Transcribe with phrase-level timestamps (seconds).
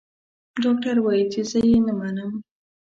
[0.63, 2.31] ډاکټر وايي چې زه يې نه منم.